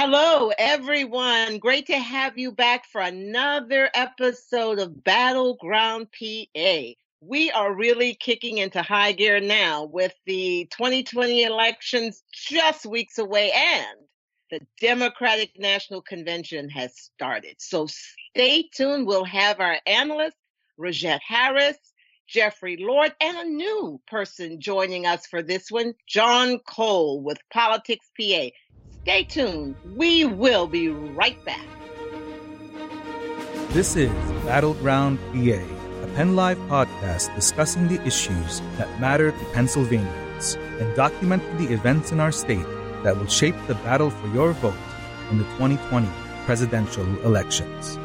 [0.00, 1.58] Hello, everyone.
[1.58, 6.82] Great to have you back for another episode of Battleground PA.
[7.20, 13.50] We are really kicking into high gear now with the 2020 elections just weeks away
[13.52, 13.98] and
[14.52, 17.56] the Democratic National Convention has started.
[17.58, 19.04] So stay tuned.
[19.04, 20.36] We'll have our analyst,
[20.76, 21.76] Rajette Harris,
[22.28, 28.08] Jeffrey Lord, and a new person joining us for this one, John Cole with Politics
[28.16, 28.50] PA.
[29.02, 29.76] Stay tuned.
[29.96, 31.66] We will be right back.
[33.70, 34.10] This is
[34.44, 35.60] Battleground PA,
[36.02, 42.12] a Penn Live podcast discussing the issues that matter to Pennsylvanians and documenting the events
[42.12, 42.66] in our state
[43.02, 44.74] that will shape the battle for your vote
[45.30, 46.08] in the 2020
[46.44, 47.98] presidential elections.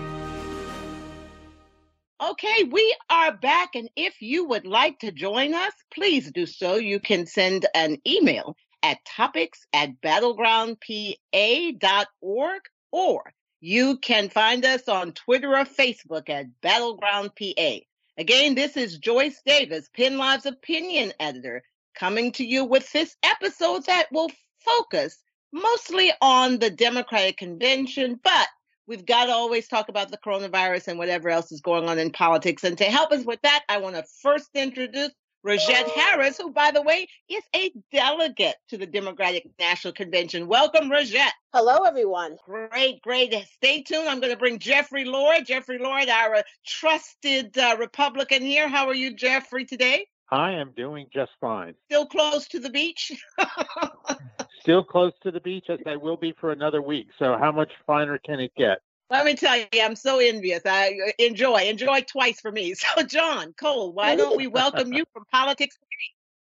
[2.21, 6.75] Okay, we are back, and if you would like to join us, please do so.
[6.75, 15.13] You can send an email at topics at battlegroundpa.org or you can find us on
[15.13, 17.85] Twitter or Facebook at battlegroundpa.
[18.17, 21.63] Again, this is Joyce Davis, Penn Live's opinion editor,
[21.95, 25.17] coming to you with this episode that will focus
[25.53, 28.47] mostly on the Democratic convention, but
[28.85, 32.11] we've got to always talk about the coronavirus and whatever else is going on in
[32.11, 32.63] politics.
[32.63, 35.11] And to help us with that, I want to first introduce
[35.43, 40.47] Rajette Harris, who, by the way, is a delegate to the Democratic National Convention.
[40.47, 41.33] Welcome, Rajette.
[41.53, 42.37] Hello, everyone.
[42.45, 43.33] Great, great.
[43.55, 44.07] Stay tuned.
[44.07, 45.45] I'm going to bring Jeffrey Lord.
[45.45, 48.69] Jeffrey Lord, our uh, trusted uh, Republican here.
[48.69, 50.07] How are you, Jeffrey, today?
[50.31, 51.75] I am doing just fine.
[51.85, 53.11] Still close to the beach?
[54.61, 57.07] Still close to the beach, as I will be for another week.
[57.19, 58.79] So, how much finer can it get?
[59.13, 60.63] Let me tell you, I'm so envious.
[60.65, 62.73] I uh, enjoy, enjoy twice for me.
[62.83, 65.77] So, John Cole, why don't we welcome you from Politics?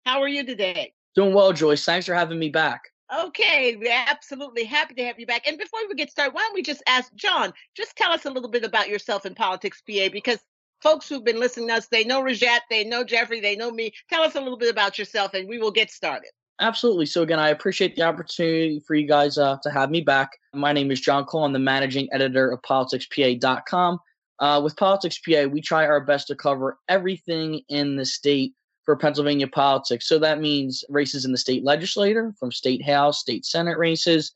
[0.06, 0.94] How are you today?
[1.14, 1.84] Doing well, Joyce.
[1.84, 2.84] Thanks for having me back.
[3.14, 5.45] Okay, we're absolutely happy to have you back.
[5.45, 8.31] And before we get started, why don't we just ask John, just tell us a
[8.31, 10.39] little bit about yourself in Politics PA, because
[10.81, 13.91] folks who've been listening to us, they know Rajette, they know Jeffrey, they know me.
[14.09, 16.31] Tell us a little bit about yourself, and we will get started.
[16.59, 17.06] Absolutely.
[17.06, 20.30] So again, I appreciate the opportunity for you guys uh, to have me back.
[20.53, 21.46] My name is John Cole.
[21.46, 24.00] I'm the managing editor of politicspa.com.
[24.40, 28.53] Uh, with Politics PA, we try our best to cover everything in the state
[28.86, 30.08] for Pennsylvania politics.
[30.08, 34.34] So that means races in the state legislature, from state house, state senate races,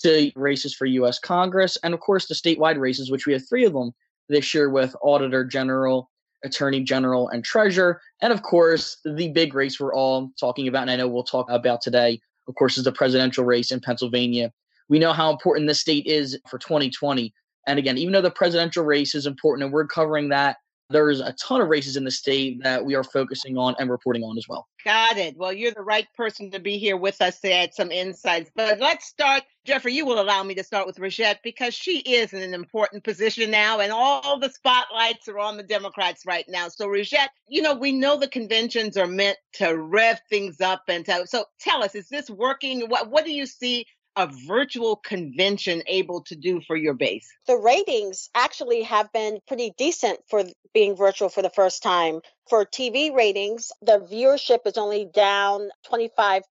[0.00, 1.18] to races for U.S.
[1.18, 3.92] Congress, and of course the statewide races, which we have three of them
[4.28, 6.08] this year with Auditor General,
[6.44, 8.00] Attorney General, and Treasurer.
[8.22, 11.50] And of course, the big race we're all talking about, and I know we'll talk
[11.50, 14.52] about today, of course, is the presidential race in Pennsylvania.
[14.88, 17.32] We know how important this state is for 2020.
[17.66, 20.56] And again, even though the presidential race is important and we're covering that,
[20.90, 24.22] there's a ton of races in the state that we are focusing on and reporting
[24.22, 24.66] on as well.
[24.84, 25.36] Got it.
[25.36, 28.50] Well, you're the right person to be here with us to add some insights.
[28.54, 29.92] But let's start, Jeffrey.
[29.92, 33.50] You will allow me to start with Rajette because she is in an important position
[33.50, 36.68] now, and all the spotlights are on the Democrats right now.
[36.68, 41.04] So, Rajette, you know, we know the conventions are meant to rev things up and
[41.04, 42.88] to, so tell us, is this working?
[42.88, 43.86] What what do you see
[44.18, 47.32] a virtual convention able to do for your base?
[47.46, 50.42] The ratings actually have been pretty decent for
[50.74, 52.20] being virtual for the first time.
[52.50, 56.42] For TV ratings, the viewership is only down 25%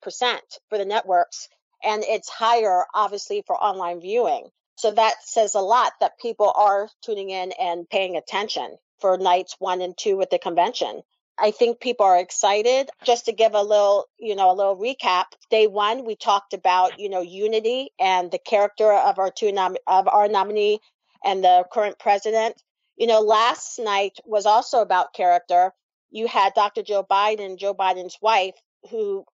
[0.70, 1.50] for the networks,
[1.84, 4.48] and it's higher, obviously, for online viewing.
[4.78, 9.58] So that says a lot that people are tuning in and paying attention for nights
[9.60, 11.02] one and two with the convention.
[11.40, 12.90] I think people are excited.
[13.04, 15.26] Just to give a little, you know, a little recap.
[15.50, 19.78] Day one, we talked about, you know, unity and the character of our two nom-
[19.86, 20.80] of our nominee
[21.24, 22.62] and the current president.
[22.96, 25.74] You know, last night was also about character.
[26.10, 26.82] You had Dr.
[26.82, 28.56] Jill Biden, Joe Biden's wife,
[28.90, 29.26] who,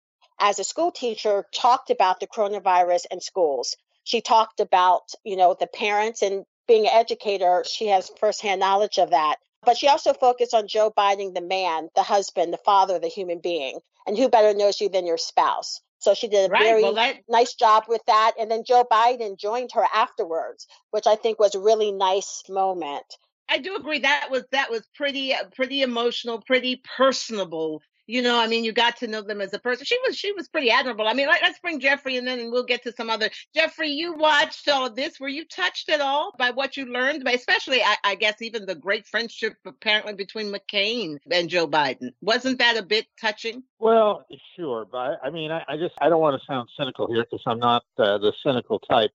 [0.40, 3.76] as a school teacher, talked about the coronavirus in schools.
[4.04, 8.98] She talked about, you know, the parents and being an educator, she has firsthand knowledge
[8.98, 9.36] of that.
[9.64, 13.38] But she also focused on Joe Biden, the man, the husband, the father, the human
[13.38, 13.78] being.
[14.06, 15.80] And who better knows you than your spouse?
[15.98, 16.62] So she did a right.
[16.64, 17.18] very well, that...
[17.28, 18.32] nice job with that.
[18.38, 23.04] And then Joe Biden joined her afterwards, which I think was a really nice moment.
[23.48, 27.82] I do agree that was that was pretty uh, pretty emotional, pretty personable
[28.12, 29.86] you know i mean you got to know them as a person.
[29.86, 31.08] She was she was pretty admirable.
[31.08, 33.88] I mean let, us bring jeffrey and then and we'll get to some other jeffrey
[33.88, 35.18] you watched all of this.
[35.18, 37.24] Were you touched at all by what you learned?
[37.24, 42.10] But especially I, I guess even the great friendship apparently between mccain and joe biden.
[42.20, 43.62] Wasn't that a bit touching?
[43.78, 44.26] Well
[44.56, 47.42] sure but i mean i, I just i don't want to sound cynical here because
[47.46, 49.10] i'm not uh, the cynical type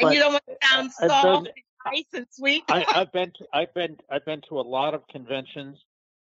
[0.00, 1.48] and you don't want to sound soft
[1.86, 2.64] nice and sweet?
[2.68, 5.78] I, i've been to, i've been i've been to a lot of conventions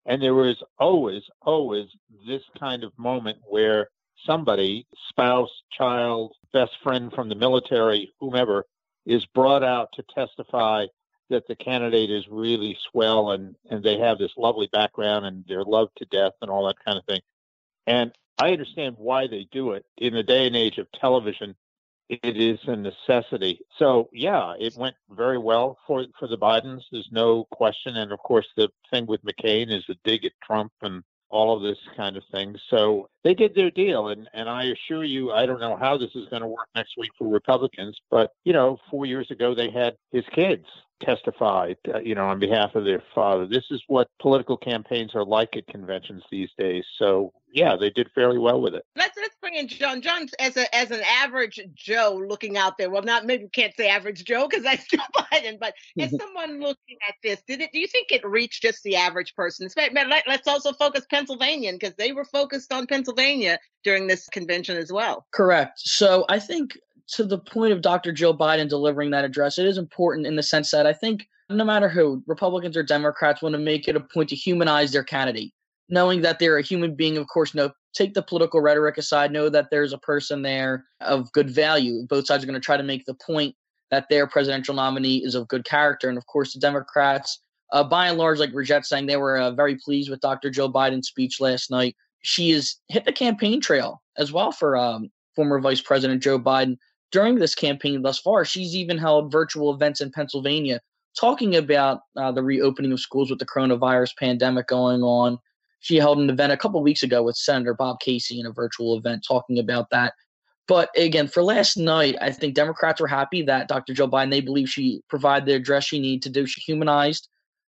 [0.06, 1.86] and there was always, always
[2.26, 3.88] this kind of moment where
[4.26, 8.66] somebody, spouse, child, best friend from the military, whomever,
[9.06, 10.86] is brought out to testify
[11.30, 15.64] that the candidate is really swell and, and they have this lovely background and they're
[15.64, 17.20] loved to death and all that kind of thing.
[17.86, 19.84] And I understand why they do it.
[19.98, 21.54] In the day and age of television,
[22.08, 23.60] it is a necessity.
[23.78, 26.82] So yeah, it went very well for for the Bidens.
[26.90, 27.96] There's no question.
[27.96, 31.62] And of course, the thing with McCain is a dig at Trump and all of
[31.62, 32.56] this kind of thing.
[32.70, 34.08] So they did their deal.
[34.08, 36.96] And, and I assure you, I don't know how this is going to work next
[36.96, 40.64] week for Republicans, but, you know, four years ago, they had his kids
[41.02, 43.46] testify, uh, you know, on behalf of their father.
[43.46, 46.84] This is what political campaigns are like at conventions these days.
[46.98, 48.84] So yeah, they did fairly well with it.
[49.54, 50.02] In John.
[50.02, 52.90] John, as a as an average Joe looking out there.
[52.90, 56.16] Well, not maybe we can't say average Joe because that's Joe Biden, but as mm-hmm.
[56.16, 57.70] someone looking at this, did it?
[57.72, 59.68] Do you think it reached just the average person?
[60.26, 65.26] Let's also focus Pennsylvania because they were focused on Pennsylvania during this convention as well.
[65.32, 65.78] Correct.
[65.78, 66.76] So I think
[67.08, 68.12] to the point of Dr.
[68.12, 71.64] Jill Biden delivering that address, it is important in the sense that I think no
[71.64, 75.52] matter who, Republicans or Democrats, want to make it a point to humanize their candidate,
[75.88, 77.18] knowing that they're a human being.
[77.18, 81.30] Of course, no, take the political rhetoric aside, know that there's a person there of
[81.32, 82.06] good value.
[82.08, 83.54] Both sides are going to try to make the point
[83.90, 86.08] that their presidential nominee is of good character.
[86.08, 87.40] And of course, the Democrats,
[87.72, 90.50] uh, by and large, like Rajette saying, they were uh, very pleased with Dr.
[90.50, 91.96] Jill Biden's speech last night.
[92.22, 96.76] She has hit the campaign trail as well for um, former Vice President Joe Biden
[97.14, 100.80] during this campaign thus far, she's even held virtual events in Pennsylvania
[101.16, 105.38] talking about uh, the reopening of schools with the coronavirus pandemic going on.
[105.84, 108.96] She held an event a couple weeks ago with Senator Bob Casey in a virtual
[108.96, 110.14] event talking about that.
[110.66, 113.92] But again, for last night, I think Democrats were happy that Dr.
[113.92, 116.46] Jill Biden, they believe she provided the address she needed to do.
[116.46, 117.28] She humanized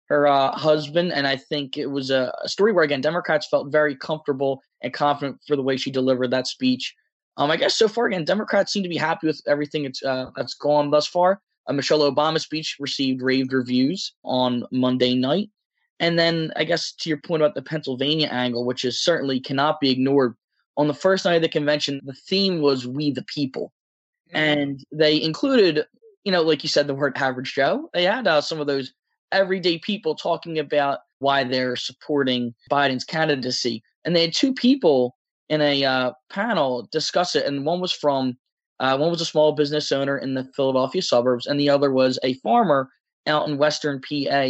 [0.10, 1.14] her uh, husband.
[1.14, 4.92] And I think it was a, a, story where, again, Democrats felt very comfortable and
[4.94, 6.94] confident for the way she delivered that speech.
[7.38, 10.32] Um, I guess so far again, Democrats seem to be happy with everything that's uh,
[10.36, 11.40] that's gone thus far.
[11.66, 15.50] Uh, Michelle Obama's speech received raved reviews on Monday night,
[16.02, 19.80] and then I guess to your point about the Pennsylvania angle, which is certainly cannot
[19.80, 20.36] be ignored.
[20.76, 23.72] On the first night of the convention, the theme was "We the People,"
[24.30, 24.38] mm-hmm.
[24.38, 25.86] and they included,
[26.24, 28.92] you know, like you said, the word "average Joe." They had uh, some of those
[29.32, 35.16] everyday people talking about why they're supporting Biden's candidacy, and they had two people
[35.50, 38.38] in a uh, panel discuss it, and one was from
[38.80, 42.18] uh, one was a small business owner in the Philadelphia suburbs, and the other was
[42.24, 42.90] a farmer
[43.28, 44.48] out in Western PA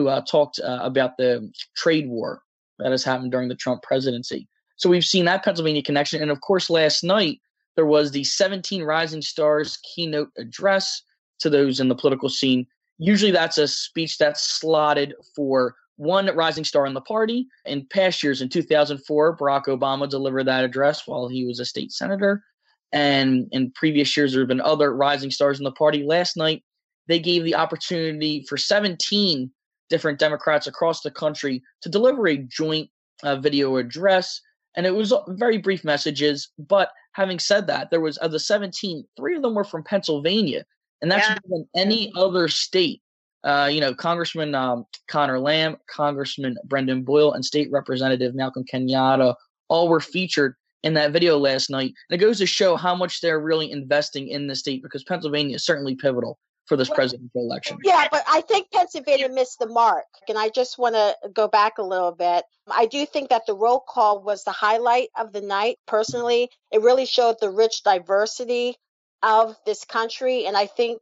[0.00, 2.42] who uh, talked uh, about the trade war
[2.78, 4.48] that has happened during the Trump presidency.
[4.76, 7.38] So we've seen that Pennsylvania connection, and of course, last night
[7.76, 11.02] there was the 17 Rising Stars keynote address
[11.40, 12.66] to those in the political scene.
[12.98, 17.46] Usually, that's a speech that's slotted for one rising star in the party.
[17.66, 21.92] In past years, in 2004, Barack Obama delivered that address while he was a state
[21.92, 22.42] senator.
[22.90, 26.02] And in previous years, there have been other rising stars in the party.
[26.02, 26.62] Last night,
[27.06, 29.50] they gave the opportunity for 17
[29.90, 32.88] different Democrats across the country to deliver a joint
[33.22, 34.40] uh, video address.
[34.76, 36.48] And it was very brief messages.
[36.58, 40.64] But having said that, there was of the 17, three of them were from Pennsylvania.
[41.02, 41.38] And that's yeah.
[41.46, 43.02] more than any other state
[43.44, 49.34] uh, you know, Congressman um, Conor Lamb, Congressman Brendan Boyle, and State Representative Malcolm Kenyatta
[49.68, 51.92] all were featured in that video last night.
[52.10, 55.56] And it goes to show how much they're really investing in the state because Pennsylvania
[55.56, 56.38] is certainly pivotal
[56.70, 57.78] for this presidential election.
[57.82, 60.06] Yeah, but I think Pennsylvania missed the mark.
[60.28, 62.44] And I just want to go back a little bit.
[62.70, 65.78] I do think that the roll call was the highlight of the night.
[65.88, 68.76] Personally, it really showed the rich diversity
[69.20, 70.46] of this country.
[70.46, 71.00] And I think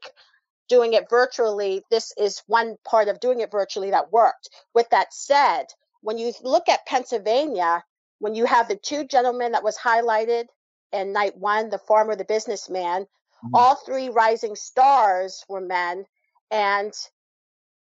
[0.70, 4.48] doing it virtually, this is one part of doing it virtually that worked.
[4.74, 5.66] With that said,
[6.00, 7.84] when you look at Pennsylvania,
[8.20, 10.46] when you have the two gentlemen that was highlighted
[10.92, 13.06] in night one, the farmer, the businessman,
[13.44, 13.54] mm-hmm.
[13.54, 16.04] all three rising stars were men.
[16.50, 16.92] And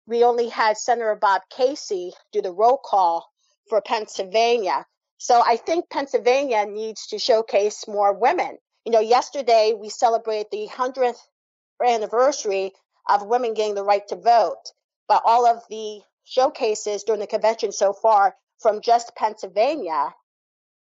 [0.07, 3.27] we only had Senator Bob Casey do the roll call
[3.69, 4.87] for Pennsylvania.
[5.19, 8.59] So I think Pennsylvania needs to showcase more women.
[8.85, 11.19] You know, yesterday we celebrated the 100th
[11.85, 12.73] anniversary
[13.09, 14.63] of women getting the right to vote.
[15.09, 20.15] But all of the showcases during the convention so far from just Pennsylvania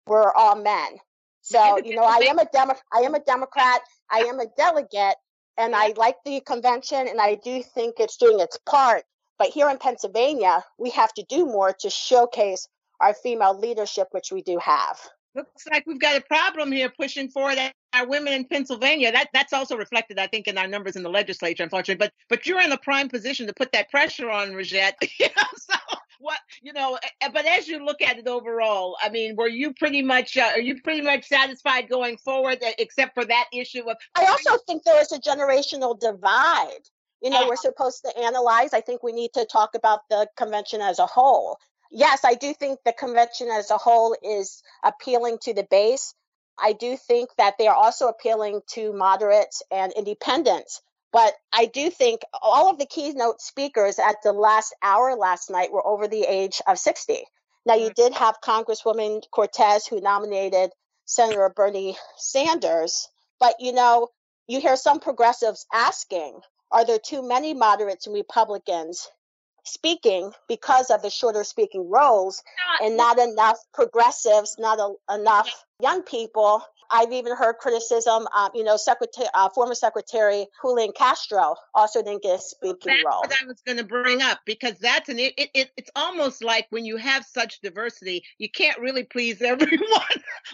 [0.06, 0.98] were all men.
[1.44, 5.16] So, you know, I am a Demo- I am a Democrat, I am a delegate,
[5.56, 9.04] and I like the convention and I do think it's doing its part.
[9.38, 12.68] But here in Pennsylvania, we have to do more to showcase
[13.00, 15.00] our female leadership, which we do have
[15.34, 17.58] looks like we've got a problem here pushing forward
[17.92, 19.12] our women in Pennsylvania.
[19.12, 22.06] That that's also reflected, I think, in our numbers in the legislature, unfortunately.
[22.06, 24.94] But but you're in the prime position to put that pressure on Rajette.
[25.56, 25.74] so
[26.20, 26.98] what you know.
[27.32, 30.60] But as you look at it overall, I mean, were you pretty much uh, are
[30.60, 33.96] you pretty much satisfied going forward, except for that issue of?
[34.14, 36.82] I also think there is a generational divide.
[37.22, 38.74] You know, we're supposed to analyze.
[38.74, 41.58] I think we need to talk about the convention as a whole.
[41.90, 46.14] Yes, I do think the convention as a whole is appealing to the base.
[46.58, 50.82] I do think that they are also appealing to moderates and independents.
[51.14, 55.70] But I do think all of the keynote speakers at the last hour last night
[55.70, 57.22] were over the age of 60.
[57.64, 57.94] Now, you mm.
[57.94, 60.72] did have Congresswoman Cortez, who nominated
[61.04, 63.08] Senator Bernie Sanders.
[63.38, 64.08] But, you know,
[64.48, 66.40] you hear some progressives asking,
[66.72, 69.08] are there too many moderates and Republicans
[69.64, 72.42] speaking because of the shorter speaking roles
[72.82, 78.26] and not enough progressives, not a, enough young people I've even heard criticism.
[78.34, 83.04] Um, you know, Secretary, uh, former Secretary Julian Castro also didn't get a speaking that's
[83.04, 83.20] role.
[83.20, 86.66] What I was going to bring up because that's an it, it, It's almost like
[86.70, 89.78] when you have such diversity, you can't really please everyone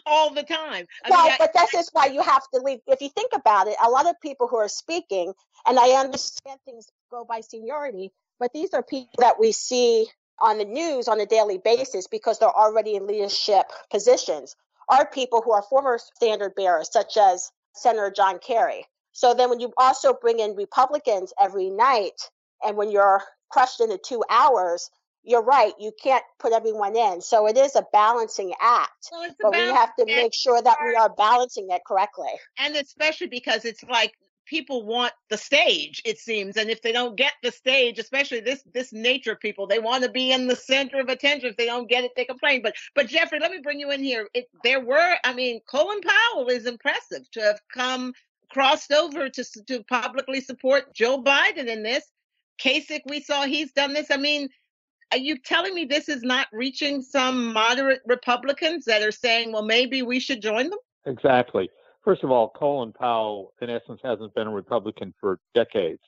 [0.07, 0.87] all the time.
[1.05, 2.81] I well, mean, but that's just why you have to leave.
[2.87, 5.33] If you think about it, a lot of people who are speaking,
[5.67, 10.07] and I understand things go by seniority, but these are people that we see
[10.39, 14.57] on the news on a daily basis because they're already in leadership positions
[14.89, 18.85] are people who are former standard bearers, such as Senator John Kerry.
[19.13, 22.21] So then when you also bring in Republicans every night,
[22.65, 24.91] and when you're crushed into two hours,
[25.23, 27.21] you're right, you can't put everyone in.
[27.21, 29.09] So it is a balancing act.
[29.13, 32.31] Well, but we have to make sure that we are balancing it correctly.
[32.59, 34.15] And especially because it's like
[34.50, 38.64] people want the stage it seems and if they don't get the stage especially this
[38.75, 41.50] this nature of people they want to be in the center of attention.
[41.50, 42.61] If they don't get it they complain.
[42.61, 44.28] But but jeffrey let me bring you in here.
[44.35, 48.12] It, there were i mean colin powell is impressive to have come
[48.50, 52.04] crossed over to to publicly support joe biden in this.
[52.61, 54.11] Kasich we saw he's done this.
[54.11, 54.49] I mean
[55.12, 59.62] are you telling me this is not reaching some moderate republicans that are saying well
[59.62, 60.80] maybe we should join them?
[61.07, 61.71] Exactly
[62.11, 66.02] First of all, Colin Powell, in essence, hasn't been a Republican for decades.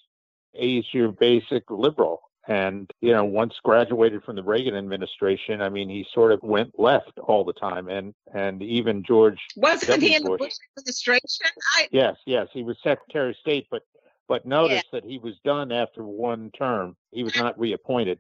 [0.53, 2.23] He's your basic liberal.
[2.49, 6.77] And, you know, once graduated from the Reagan administration, I mean, he sort of went
[6.77, 7.89] left all the time.
[7.89, 9.39] And, and even George.
[9.57, 10.09] Wasn't w.
[10.09, 11.47] he in Bush, the Bush administration?
[11.77, 11.87] I...
[11.93, 12.49] Yes, yes.
[12.53, 13.83] He was Secretary of State, but,
[14.27, 15.01] but notice yeah.
[15.01, 16.97] that he was done after one term.
[17.13, 18.19] He was not reappointed.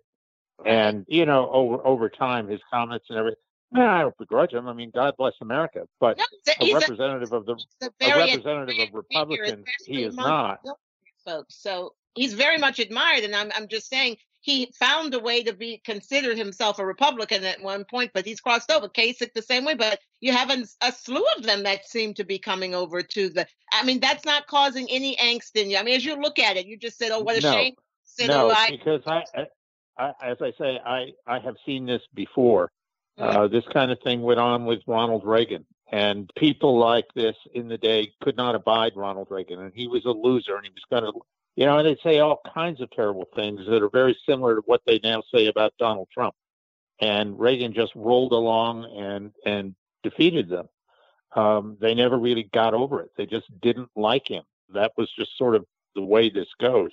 [0.64, 3.40] And, you know, over, over time, his comments and everything,
[3.76, 4.68] Eh, I don't begrudge him.
[4.68, 6.24] I mean, God bless America, but no,
[6.60, 10.60] a representative a, of the a, a representative of Republicans, he is not.
[11.24, 15.42] Folks, so he's very much admired, and I'm I'm just saying he found a way
[15.44, 18.88] to be considered himself a Republican at one point, but he's crossed over.
[18.88, 22.24] Kasich the same way, but you have a, a, slew of them that seem to
[22.24, 23.46] be coming over to the.
[23.72, 25.78] I mean, that's not causing any angst in you.
[25.78, 27.74] I mean, as you look at it, you just said, "Oh, what a no, shame."
[28.26, 29.22] no, oh, because I,
[29.96, 32.70] I, as I say, I I have seen this before
[33.18, 35.64] uh, this kind of thing went on with Ronald Reagan.
[35.90, 39.60] And people like this in the day could not abide Ronald Reagan.
[39.60, 41.20] And he was a loser and he was going to,
[41.54, 44.62] you know, and they say all kinds of terrible things that are very similar to
[44.64, 46.34] what they now say about Donald Trump.
[47.00, 50.68] And Reagan just rolled along and, and defeated them.
[51.34, 53.10] Um, they never really got over it.
[53.16, 54.44] They just didn't like him.
[54.72, 56.90] That was just sort of the way this goes.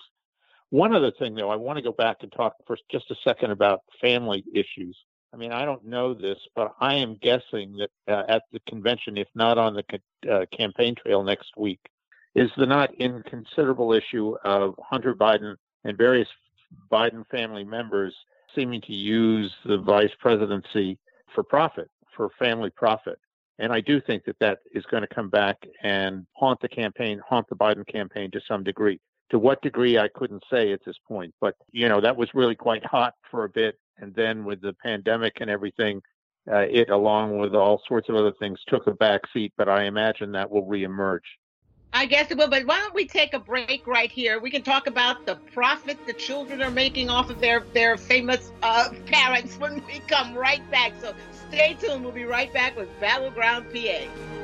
[0.72, 3.52] One other thing, though, I want to go back and talk for just a second
[3.52, 4.98] about family issues.
[5.34, 9.18] I mean, I don't know this, but I am guessing that uh, at the convention,
[9.18, 11.80] if not on the uh, campaign trail next week,
[12.36, 16.28] is the not inconsiderable issue of Hunter Biden and various
[16.92, 18.16] Biden family members
[18.56, 20.98] seeming to use the vice presidency
[21.34, 23.20] for profit, for family profit.
[23.60, 27.22] And I do think that that is going to come back and haunt the campaign,
[27.28, 29.00] haunt the Biden campaign to some degree.
[29.32, 31.36] To what degree, I couldn't say at this point.
[31.40, 34.74] But, you know, that was really quite hot for a bit and then with the
[34.84, 36.02] pandemic and everything,
[36.52, 39.54] uh, it, along with all sorts of other things, took a back seat.
[39.58, 41.20] But I imagine that will reemerge.
[41.92, 44.40] I guess it will, but why don't we take a break right here?
[44.40, 48.52] We can talk about the profit the children are making off of their their famous
[48.62, 50.94] uh, parents when we come right back.
[51.02, 51.14] So
[51.50, 52.04] stay tuned.
[52.04, 54.39] We'll be right back with Battleground PA.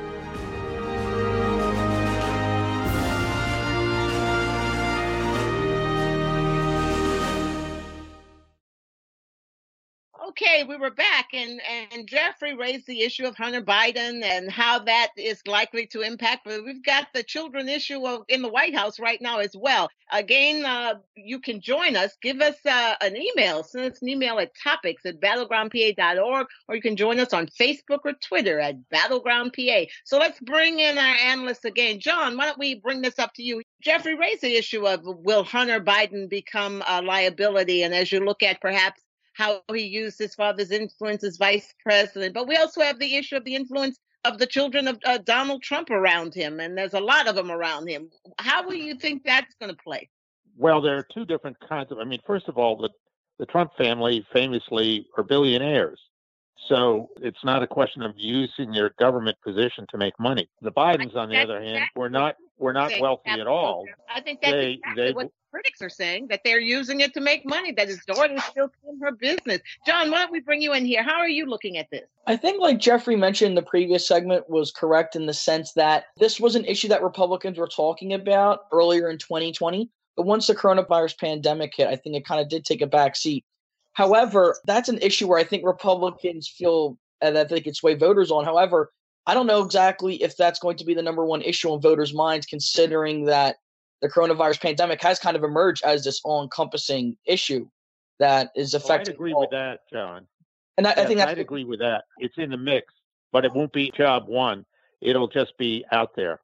[10.30, 14.80] Okay, we were back, and and Jeffrey raised the issue of Hunter Biden and how
[14.80, 16.42] that is likely to impact.
[16.46, 19.90] But we've got the children issue of, in the White House right now as well.
[20.12, 22.16] Again, uh, you can join us.
[22.22, 23.64] Give us uh, an email.
[23.64, 28.00] Send us an email at topics at battlegroundpa.org, or you can join us on Facebook
[28.06, 29.88] or Twitter at battlegroundpa.
[30.04, 32.00] So let's bring in our analysts again.
[32.00, 33.62] John, why don't we bring this up to you?
[33.82, 37.84] Jeffrey raised the issue of will Hunter Biden become a liability?
[37.84, 39.02] And as you look at perhaps
[39.36, 42.34] how he used his father's influence as vice president.
[42.34, 45.62] But we also have the issue of the influence of the children of uh, Donald
[45.62, 48.10] Trump around him, and there's a lot of them around him.
[48.40, 50.10] How will you think that's going to play?
[50.58, 52.00] Well, there are two different kinds of.
[52.00, 52.90] I mean, first of all, the
[53.38, 56.00] the Trump family famously are billionaires.
[56.68, 60.50] So it's not a question of using their government position to make money.
[60.62, 63.86] The Bidens, on the other hand, were not were not wealthy at all.
[64.14, 67.22] I think that's they, exactly they, what critics are saying that they're using it to
[67.22, 67.72] make money.
[67.72, 69.62] That his daughter is still in her business.
[69.86, 71.04] John, why don't we bring you in here?
[71.04, 72.04] How are you looking at this?
[72.28, 76.06] I think, like Jeffrey mentioned, in the previous segment was correct in the sense that
[76.18, 79.90] this was an issue that Republicans were talking about earlier in 2020.
[80.16, 83.16] But once the coronavirus pandemic hit, I think it kind of did take a back
[83.16, 83.44] seat.
[83.96, 88.30] However, that's an issue where I think Republicans feel uh, that they could sway voters
[88.30, 88.46] on.
[88.46, 88.92] However,
[89.26, 92.14] I don't know exactly if that's going to be the number one issue on voters'
[92.14, 93.56] minds, considering that
[94.02, 97.68] the coronavirus pandemic has kind of emerged as this all-encompassing issue
[98.20, 98.98] that is affecting.
[98.98, 99.42] Oh, I'd agree all.
[99.42, 100.28] with that, John.
[100.78, 102.04] And I, yes, I think I'd agree with that.
[102.18, 102.94] It's in the mix,
[103.32, 104.66] but it won't be job one.
[105.02, 106.42] It'll just be out there.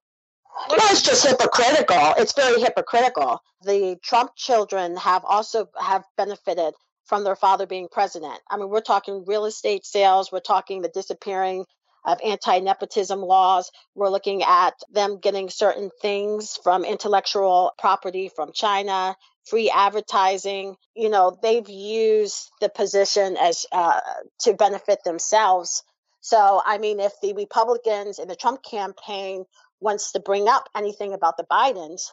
[0.69, 2.13] Well, it's just hypocritical.
[2.17, 3.39] It's very hypocritical.
[3.63, 6.73] The Trump children have also have benefited
[7.11, 8.39] from their father being president.
[8.49, 11.65] I mean, we're talking real estate sales, we're talking the disappearing
[12.05, 13.69] of anti nepotism laws.
[13.95, 20.75] We're looking at them getting certain things from intellectual property from China, free advertising.
[20.95, 23.99] You know, they've used the position as uh,
[24.43, 25.83] to benefit themselves.
[26.21, 29.43] So, I mean, if the Republicans in the Trump campaign
[29.81, 32.03] wants to bring up anything about the Bidens,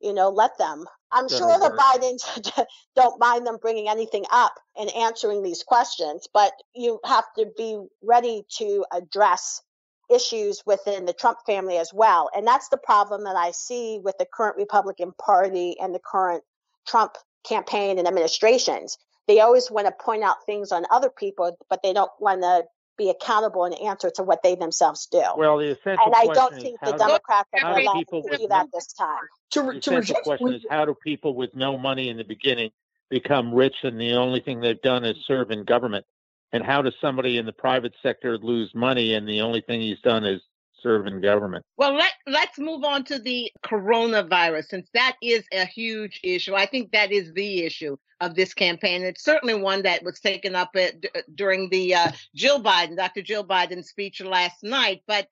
[0.00, 0.86] you know, let them.
[1.12, 6.52] I'm sure the Bidens don't mind them bringing anything up and answering these questions, but
[6.74, 9.62] you have to be ready to address
[10.10, 12.30] issues within the Trump family as well.
[12.34, 16.42] And that's the problem that I see with the current Republican Party and the current
[16.86, 18.98] Trump campaign and administrations.
[19.26, 22.64] They always want to point out things on other people, but they don't want to
[23.00, 25.22] be accountable and answer to what they themselves do.
[25.36, 28.92] Well, the essential and I don't think the Democrats are allowed to do that this
[28.92, 29.22] time.
[29.52, 32.70] To, the to essential question is how do people with no money in the beginning
[33.08, 36.04] become rich and the only thing they've done is serve in government?
[36.52, 40.00] And how does somebody in the private sector lose money and the only thing he's
[40.00, 40.42] done is
[40.82, 41.64] serve in government.
[41.76, 46.54] Well, let, let's move on to the coronavirus, since that is a huge issue.
[46.54, 49.02] I think that is the issue of this campaign.
[49.02, 50.94] It's certainly one that was taken up at,
[51.34, 53.22] during the uh, Jill Biden, Dr.
[53.22, 55.02] Jill Biden speech last night.
[55.06, 55.28] But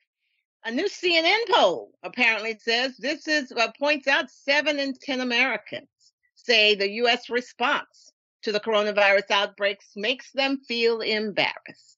[0.65, 5.89] a new CNN poll apparently says this is uh, points out seven in ten Americans
[6.35, 7.29] say the U.S.
[7.29, 11.98] response to the coronavirus outbreaks makes them feel embarrassed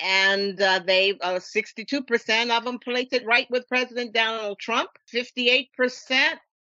[0.00, 4.90] and uh, they uh, 62% of them placed it right with President Donald Trump.
[5.12, 5.68] 58%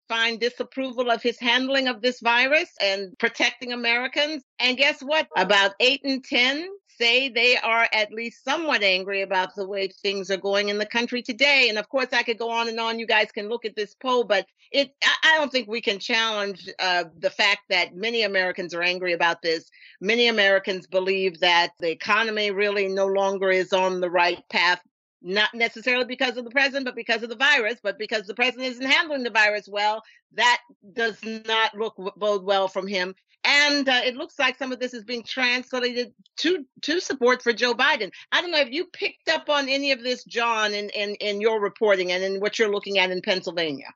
[0.09, 4.43] find disapproval of his handling of this virus and protecting Americans.
[4.59, 5.29] And guess what?
[5.37, 6.67] About eight in 10
[6.99, 10.87] say they are at least somewhat angry about the way things are going in the
[10.87, 11.69] country today.
[11.69, 12.99] And of course, I could go on and on.
[12.99, 16.69] You guys can look at this poll, but it I don't think we can challenge
[16.79, 19.71] uh, the fact that many Americans are angry about this.
[20.01, 24.81] Many Americans believe that the economy really no longer is on the right path
[25.21, 28.69] not necessarily because of the president, but because of the virus, but because the president
[28.69, 30.03] isn't handling the virus well,
[30.35, 30.61] that
[30.93, 33.15] does not look bode well from him.
[33.51, 37.55] And uh, it looks like some of this is being translated to to support for
[37.55, 38.11] Joe Biden.
[38.31, 41.41] I don't know if you picked up on any of this, John, in, in, in
[41.41, 43.87] your reporting and in what you're looking at in Pennsylvania.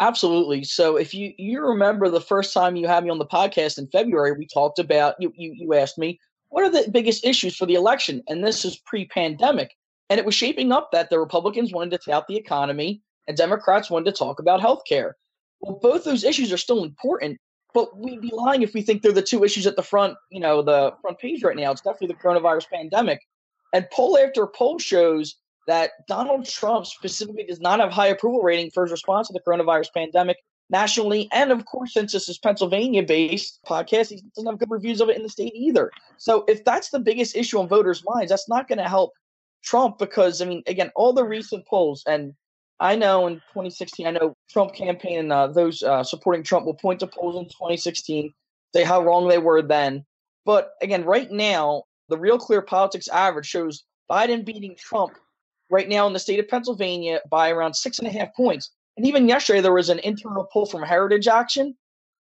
[0.00, 0.64] Absolutely.
[0.64, 3.86] So if you you remember the first time you had me on the podcast in
[3.86, 6.20] February, we talked about you you, you asked me
[6.50, 9.76] what are the biggest issues for the election, and this is pre-pandemic,
[10.10, 13.88] and it was shaping up that the Republicans wanted to tout the economy and Democrats
[13.88, 15.16] wanted to talk about health care.
[15.60, 17.40] Well, both those issues are still important,
[17.74, 20.40] but we'd be lying if we think they're the two issues at the front, you
[20.40, 21.72] know, the front page right now.
[21.72, 23.20] It's definitely the coronavirus pandemic.
[23.74, 25.34] And poll after poll shows
[25.66, 29.40] that Donald Trump specifically does not have high approval rating for his response to the
[29.40, 30.36] coronavirus pandemic
[30.70, 31.28] nationally.
[31.32, 35.08] And of course, since this is Pennsylvania based podcast, he doesn't have good reviews of
[35.08, 35.90] it in the state either.
[36.16, 39.12] So if that's the biggest issue on voters' minds, that's not going to help
[39.64, 42.34] Trump because, I mean, again, all the recent polls, and
[42.78, 46.74] I know in 2016, I know Trump campaign and uh, those uh, supporting Trump will
[46.74, 48.32] point to polls in 2016,
[48.74, 50.04] say how wrong they were then.
[50.44, 55.14] But again, right now, the Real Clear Politics average shows Biden beating Trump
[55.70, 58.70] right now in the state of Pennsylvania by around six and a half points.
[58.96, 61.74] And even yesterday, there was an internal poll from Heritage Action,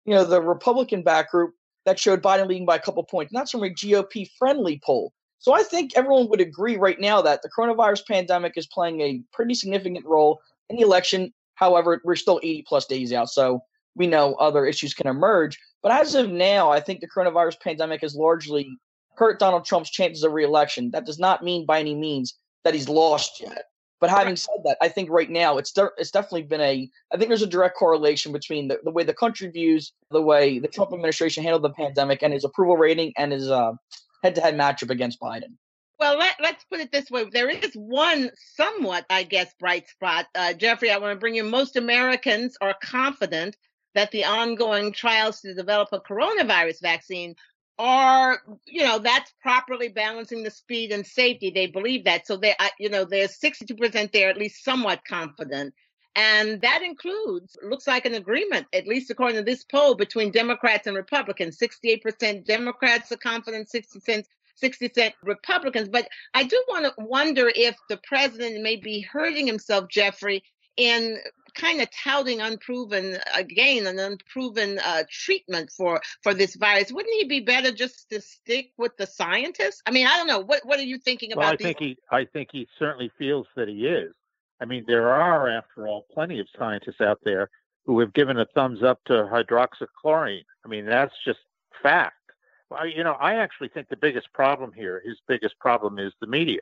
[0.05, 1.53] you know, the Republican back group
[1.85, 3.31] that showed Biden leading by a couple points.
[3.31, 5.13] And that's from a GOP friendly poll.
[5.39, 9.21] So I think everyone would agree right now that the coronavirus pandemic is playing a
[9.31, 11.33] pretty significant role in the election.
[11.59, 13.29] However, we're still 80 plus days out.
[13.29, 13.61] So
[13.95, 15.59] we know other issues can emerge.
[15.83, 18.69] But as of now, I think the coronavirus pandemic has largely
[19.17, 20.91] hurt Donald Trump's chances of reelection.
[20.91, 23.65] That does not mean by any means that he's lost yet.
[23.99, 27.17] But having said that, I think right now it's de- it's definitely been a I
[27.17, 30.69] think there's a direct correlation between the, the way the country views the way the
[30.69, 33.73] Trump administration handled the pandemic and his approval rating and his uh,
[34.23, 35.57] head-to-head matchup against Biden.
[35.99, 37.25] Well, let, us put it this way.
[37.29, 40.27] There is one somewhat, I guess, bright spot.
[40.33, 43.57] Uh, Jeffrey, I want to bring you most Americans are confident
[43.95, 47.35] that the ongoing trials to develop a coronavirus vaccine
[47.77, 51.49] are, you know, that's properly balancing the speed and safety.
[51.49, 52.25] They believe that.
[52.27, 55.73] So they, you know, there's 62% there, at least somewhat confident.
[56.15, 60.87] And that includes, looks like an agreement, at least according to this poll, between Democrats
[60.87, 61.57] and Republicans.
[61.57, 63.99] 68% Democrats are confident, 60
[64.59, 65.89] 60 cent Republicans.
[65.89, 70.43] But I do want to wonder if the president may be hurting himself, Jeffrey,
[70.79, 71.17] in
[71.55, 77.27] kind of touting unproven again an unproven uh, treatment for for this virus wouldn't he
[77.27, 80.79] be better just to stick with the scientists i mean i don't know what what
[80.79, 81.65] are you thinking well, about i these?
[81.65, 84.13] think he i think he certainly feels that he is
[84.61, 87.49] i mean there are after all plenty of scientists out there
[87.85, 91.39] who have given a thumbs up to hydroxychloroquine i mean that's just
[91.83, 92.18] fact
[92.85, 96.59] you know i actually think the biggest problem here his biggest problem is the media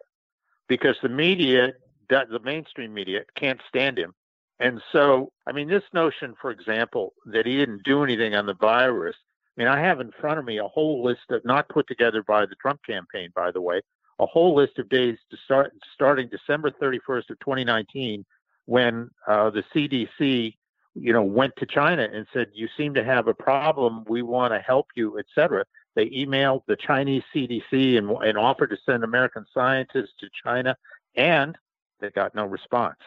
[0.67, 1.73] because the media
[2.09, 4.13] the mainstream media can't stand him.
[4.59, 8.55] And so, I mean, this notion, for example, that he didn't do anything on the
[8.55, 9.15] virus.
[9.55, 12.23] I mean, I have in front of me a whole list of not put together
[12.23, 13.81] by the Trump campaign, by the way,
[14.19, 18.25] a whole list of days to start starting December 31st of 2019,
[18.65, 20.55] when uh, the CDC,
[20.95, 24.03] you know, went to China and said, "You seem to have a problem.
[24.07, 25.65] We want to help you, etc."
[25.97, 30.77] They emailed the Chinese CDC and, and offered to send American scientists to China,
[31.15, 31.57] and
[31.99, 32.99] they got no response.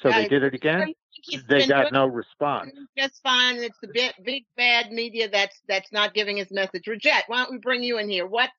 [0.00, 0.94] So they did it again.
[1.48, 2.70] They got no response.
[2.96, 3.56] Just fine.
[3.56, 6.86] It's the big, big bad media that's that's not giving his message.
[6.86, 8.28] Rajette, why don't we bring you in here?
[8.28, 8.50] What?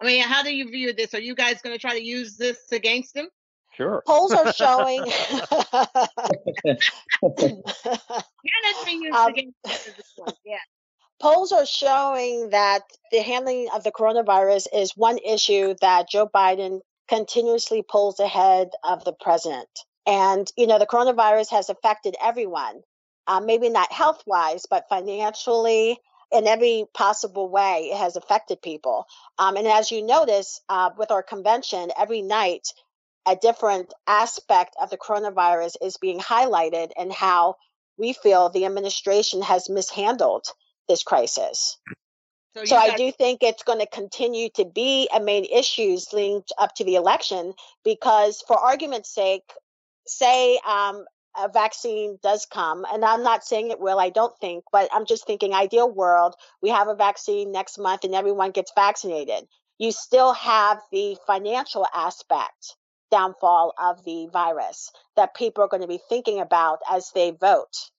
[0.00, 1.14] I mean, how do you view this?
[1.14, 3.28] Are you guys going to try to use this against him?
[3.76, 4.02] Sure.
[4.08, 5.04] Polls are showing.
[5.04, 6.78] Can
[8.42, 9.34] it be used um,
[10.44, 10.56] yeah.
[11.18, 16.80] Polls are showing that the handling of the coronavirus is one issue that Joe Biden
[17.08, 19.68] continuously pulls ahead of the president.
[20.06, 22.82] And, you know, the coronavirus has affected everyone,
[23.26, 25.98] uh, maybe not health wise, but financially,
[26.32, 29.06] in every possible way, it has affected people.
[29.38, 32.68] Um, and as you notice uh, with our convention, every night,
[33.26, 37.56] a different aspect of the coronavirus is being highlighted and how
[37.96, 40.46] we feel the administration has mishandled
[40.88, 41.78] this crisis.
[42.54, 46.52] So, so I do think it's going to continue to be a main issue linked
[46.56, 47.52] up to the election
[47.84, 49.42] because, for argument's sake,
[50.06, 51.04] say um,
[51.36, 55.04] a vaccine does come, and I'm not saying it will, I don't think, but I'm
[55.04, 59.46] just thinking ideal world, we have a vaccine next month and everyone gets vaccinated.
[59.78, 62.76] You still have the financial aspect
[63.10, 67.90] downfall of the virus that people are going to be thinking about as they vote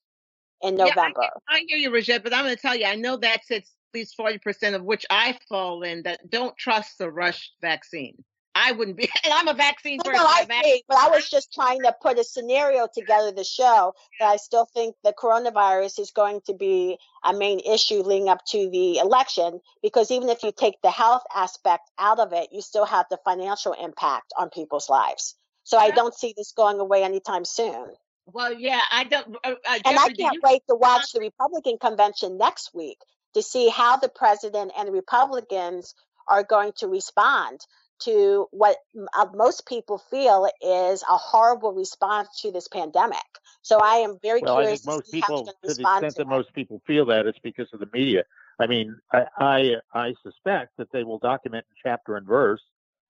[0.62, 1.22] in November.
[1.22, 3.40] Yeah, I, I, hear you, Rajette, but I'm going to tell you, I know that
[3.50, 8.24] at least 40% of which I fall in that don't trust the rush vaccine.
[8.54, 10.14] I wouldn't be, and I'm a vaccine person.
[10.14, 13.94] No, I agree, but I was just trying to put a scenario together to show
[14.18, 18.44] that I still think the coronavirus is going to be a main issue leading up
[18.46, 22.60] to the election because even if you take the health aspect out of it, you
[22.60, 25.36] still have the financial impact on people's lives.
[25.62, 27.90] So I don't see this going away anytime soon.
[28.32, 29.36] Well, yeah, I don't.
[29.42, 32.98] Uh, uh, and I can't wait to watch the Republican convention next week
[33.34, 35.94] to see how the president and the Republicans
[36.28, 37.60] are going to respond
[38.00, 38.76] to what
[39.16, 43.18] uh, most people feel is a horrible response to this pandemic.
[43.62, 44.86] So I am very well, curious.
[44.86, 47.68] I think most people, to the extent that, that most people feel that, it's because
[47.72, 48.24] of the media.
[48.60, 52.62] I mean, I, I, I suspect that they will document in chapter and verse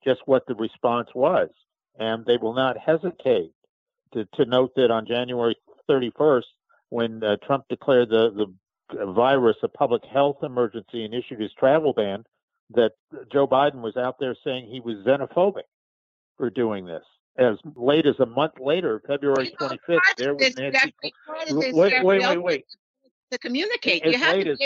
[0.03, 1.49] just what the response was,
[1.99, 3.51] and they will not hesitate
[4.13, 5.55] to, to note that on January
[5.89, 6.43] 31st,
[6.89, 8.31] when uh, Trump declared the,
[8.91, 12.23] the virus a public health emergency and issued his travel ban,
[12.71, 12.91] that
[13.31, 15.63] Joe Biden was out there saying he was xenophobic
[16.37, 17.03] for doing this.
[17.37, 20.93] As late as a month later, February 25th, there was Nancy.
[21.73, 22.65] Wait, wait, wait, wait.
[23.31, 24.57] To communicate, you have to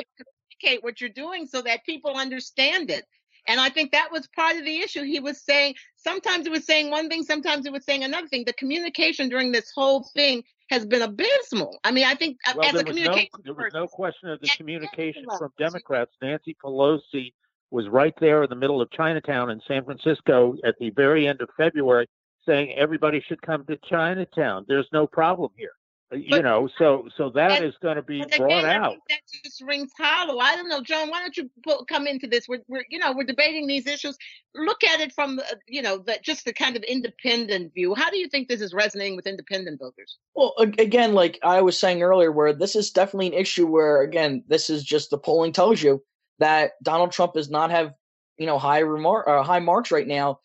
[0.61, 3.05] communicate what you're doing so that people understand it.
[3.47, 5.03] And I think that was part of the issue.
[5.03, 8.43] He was saying sometimes it was saying one thing, sometimes it was saying another thing.
[8.45, 11.77] The communication during this whole thing has been abysmal.
[11.83, 14.47] I mean, I think well, as a communication, no, there was no question of the
[14.57, 16.11] communication from Democrats.
[16.21, 17.33] Nancy Pelosi
[17.71, 21.41] was right there in the middle of Chinatown in San Francisco at the very end
[21.41, 22.07] of February,
[22.45, 24.65] saying everybody should come to Chinatown.
[24.67, 25.73] There's no problem here.
[26.13, 28.97] You know, so so that is going to be again, brought out.
[29.09, 30.39] that just rings hollow.
[30.39, 31.09] I don't know, John.
[31.09, 32.47] Why don't you put, come into this?
[32.47, 34.17] We're, we're, you know, we're debating these issues.
[34.55, 37.95] Look at it from, the, you know, the, just the kind of independent view.
[37.95, 40.17] How do you think this is resonating with independent voters?
[40.35, 44.43] Well, again, like I was saying earlier, where this is definitely an issue where, again,
[44.47, 46.03] this is just the polling tells you
[46.39, 47.93] that Donald Trump does not have,
[48.37, 50.39] you know, high remark, uh, high marks right now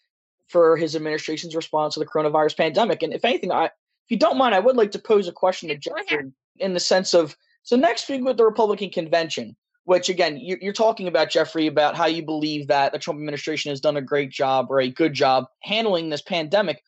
[0.48, 3.02] for his administration's response to the coronavirus pandemic.
[3.02, 3.70] And if anything, I
[4.08, 6.80] if you don't mind, I would like to pose a question to Jeffrey in the
[6.80, 11.28] sense of so next week with the Republican convention, which again, you're, you're, talking about,
[11.28, 14.80] Jeffrey, about how you believe that the Trump administration has done a great job or
[14.80, 16.82] a good job handling this pandemic.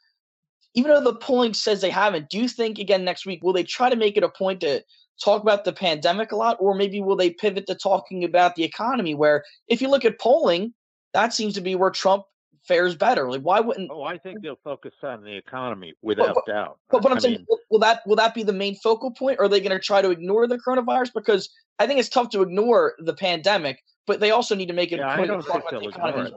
[0.72, 3.64] Even though the polling says they haven't, do you think, again, next week, will they
[3.64, 4.83] try to make it a point to
[5.22, 6.56] talk about the pandemic a lot?
[6.59, 9.14] Or maybe will they pivot to talking about the economy?
[9.14, 10.72] Where if you look at polling,
[11.12, 12.24] that seems to be where Trump
[12.70, 13.28] fares better.
[13.28, 13.90] Like, why wouldn't?
[13.92, 16.78] Oh, I think they'll focus on the economy without but, doubt.
[16.88, 19.40] But, but I'm I saying, mean, will that will that be the main focal point?
[19.40, 21.12] Or are they going to try to ignore the coronavirus?
[21.12, 24.92] Because I think it's tough to ignore the pandemic, but they also need to make
[24.92, 26.35] it yeah, a point I don't think they'll ignore it.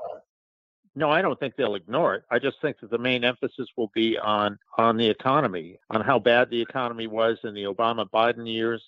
[0.96, 2.24] No, I don't think they'll ignore it.
[2.32, 6.18] I just think that the main emphasis will be on on the economy, on how
[6.18, 8.82] bad the economy was in the Obama Biden years,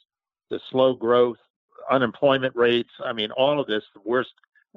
[0.50, 1.38] the slow growth,
[1.92, 2.92] unemployment rates.
[3.04, 4.32] I mean, all of this, the worst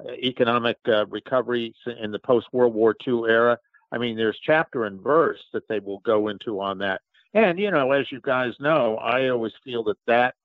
[0.07, 3.57] economic uh, recovery in the post World War II era.
[3.91, 7.01] I mean, there's chapter and verse that they will go into on that.
[7.33, 10.35] And, you know, as you guys know, I always feel that that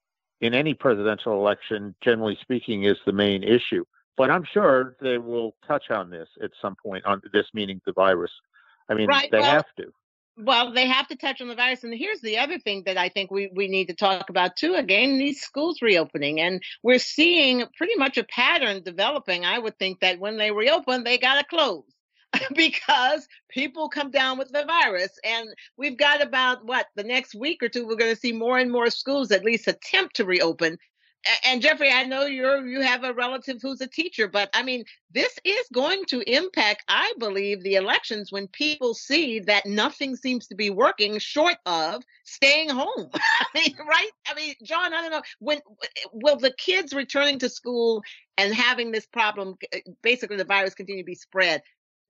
[0.41, 3.85] in any presidential election, generally speaking, is the main issue.
[4.17, 7.93] But I'm sure they will touch on this at some point on this meaning the
[7.93, 8.31] virus.
[8.89, 9.31] I mean, right.
[9.31, 9.93] they well, have to.
[10.37, 11.85] Well, they have to touch on the virus.
[11.85, 14.75] And here's the other thing that I think we, we need to talk about too.
[14.75, 16.41] Again, these schools reopening.
[16.41, 19.45] And we're seeing pretty much a pattern developing.
[19.45, 21.85] I would think that when they reopen, they got to close
[22.57, 25.13] because people come down with the virus.
[25.25, 28.59] And we've got about what the next week or two, we're going to see more
[28.59, 30.79] and more schools at least attempt to reopen
[31.45, 34.85] and Jeffrey, I know you're you have a relative who's a teacher, but I mean,
[35.13, 40.47] this is going to impact, I believe, the elections when people see that nothing seems
[40.49, 43.11] to be working short of staying home.
[43.15, 44.11] I mean, right?
[44.27, 45.61] I mean, John, I don't know when
[46.13, 48.03] will the kids returning to school
[48.37, 51.63] and having this problem, eh, basically the virus continue to be spread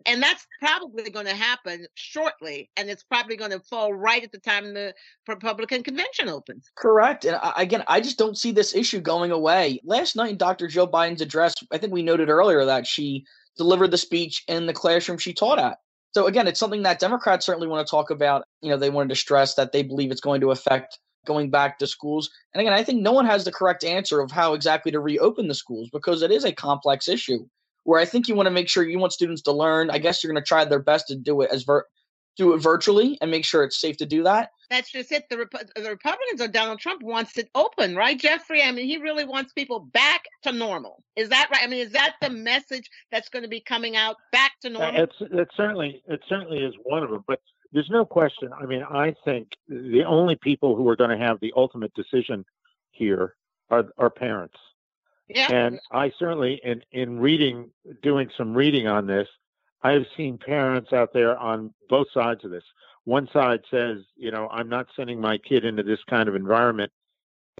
[0.06, 4.32] and that's probably going to happen shortly and it's probably going to fall right at
[4.32, 4.94] the time the
[5.28, 6.70] republican convention opens.
[6.76, 9.80] Correct and again i just don't see this issue going away.
[9.84, 13.24] Last night in dr jill biden's address i think we noted earlier that she
[13.56, 15.78] delivered the speech in the classroom she taught at.
[16.14, 19.10] So again it's something that democrats certainly want to talk about you know they wanted
[19.10, 22.30] to stress that they believe it's going to affect going back to schools.
[22.52, 25.48] And again i think no one has the correct answer of how exactly to reopen
[25.48, 27.46] the schools because it is a complex issue
[27.84, 29.90] where I think you want to make sure you want students to learn.
[29.90, 31.86] I guess you're going to try their best to do it as vir-
[32.36, 34.50] do it virtually and make sure it's safe to do that.
[34.70, 35.24] That's just it.
[35.30, 38.62] The, Rep- the Republicans or Donald Trump wants it open, right, Jeffrey?
[38.62, 41.02] I mean, he really wants people back to normal.
[41.16, 41.62] Is that right?
[41.62, 44.72] I mean, is that the message that's going to be coming out back to uh,
[44.72, 45.02] normal?
[45.02, 47.40] It's it certainly it certainly is one of them, but
[47.72, 48.50] there's no question.
[48.58, 52.44] I mean, I think the only people who are going to have the ultimate decision
[52.90, 53.34] here
[53.70, 54.56] are are parents.
[55.28, 55.52] Yeah.
[55.52, 57.70] And I certainly, in, in reading,
[58.02, 59.28] doing some reading on this,
[59.82, 62.64] I've seen parents out there on both sides of this.
[63.04, 66.90] One side says, you know, I'm not sending my kid into this kind of environment.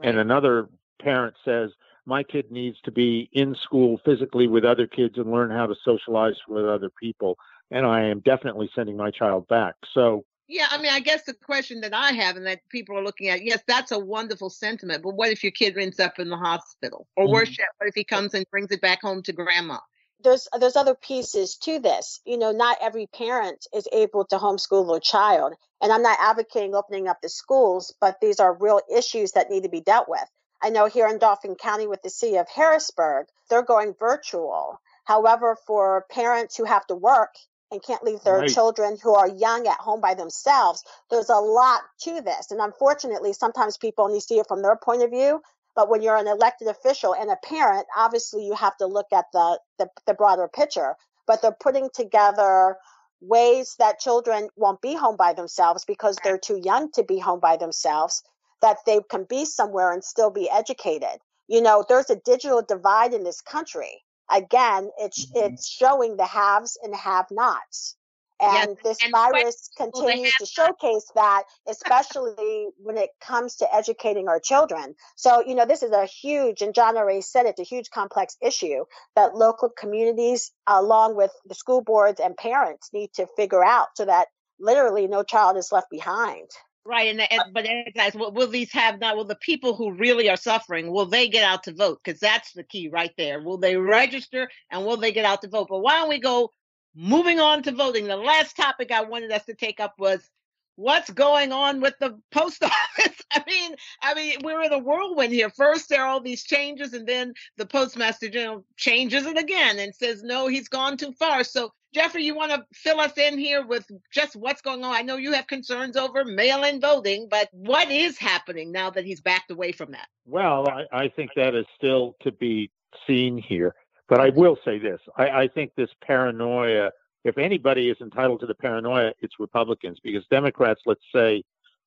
[0.03, 0.69] And another
[1.01, 1.71] parent says,
[2.07, 5.75] my kid needs to be in school physically with other kids and learn how to
[5.85, 7.39] socialize with other people.
[7.71, 9.75] And I am definitely sending my child back.
[9.93, 13.03] So yeah, I mean, I guess the question that I have and that people are
[13.03, 16.29] looking at, yes, that's a wonderful sentiment, but what if your kid ends up in
[16.29, 17.07] the hospital?
[17.17, 17.63] Or worse mm-hmm.
[17.63, 19.79] yet, what if he comes and brings it back home to grandma?
[20.23, 22.21] There's there's other pieces to this.
[22.25, 25.55] You know, not every parent is able to homeschool their child.
[25.83, 29.65] And I'm not advocating opening up the schools, but these are real issues that need
[29.65, 30.25] to be dealt with.
[30.63, 34.81] I know here in Dauphin County with the city of Harrisburg, they're going virtual.
[35.05, 37.35] However, for parents who have to work
[37.75, 38.49] and can't leave their right.
[38.49, 40.83] children who are young at home by themselves.
[41.11, 42.51] There's a lot to this.
[42.51, 45.43] And unfortunately, sometimes people only see it from their point of view.
[45.77, 49.27] But when you're an elected official and a parent, obviously you have to look at
[49.33, 50.95] the, the, the broader picture.
[51.27, 52.77] But they're putting together
[53.21, 57.41] ways that children won't be home by themselves because they're too young to be home
[57.41, 58.23] by themselves,
[58.63, 61.19] that they can be somewhere and still be educated.
[61.49, 65.53] You know, there's a digital divide in this country again, it's mm-hmm.
[65.53, 67.97] it's showing the haves and have-nots.
[68.41, 74.29] And yes, this and virus continues to showcase that, especially when it comes to educating
[74.29, 74.97] our children.
[75.15, 78.37] So, you know, this is a huge, and John already said it's a huge complex
[78.43, 78.85] issue
[79.15, 84.05] that local communities, along with the school boards and parents, need to figure out so
[84.05, 86.51] that literally no child is left behind.
[86.87, 89.17] Right, and, and but guys, will, will these have not?
[89.17, 92.01] Will the people who really are suffering will they get out to vote?
[92.05, 93.41] Because that's the key right there.
[93.41, 95.69] Will they register and will they get out to vote?
[95.71, 96.51] But why don't we go
[96.95, 98.07] moving on to voting?
[98.07, 100.29] The last topic I wanted us to take up was
[100.77, 103.21] what's going on with the post office.
[103.33, 105.51] I mean, I mean, we're in a whirlwind here.
[105.51, 109.95] First, there are all these changes, and then the postmaster general changes it again and
[109.95, 111.45] says, no, he's gone too far.
[111.45, 114.95] So, Jeffrey, you want to fill us in here with just what's going on?
[114.95, 119.05] I know you have concerns over mail in voting, but what is happening now that
[119.05, 120.09] he's backed away from that?
[120.27, 122.71] Well, I, I think that is still to be
[123.07, 123.75] seen here.
[124.09, 126.91] But I will say this I, I think this paranoia
[127.25, 131.43] if anybody is entitled to the paranoia, it's Republicans because Democrats, let's say,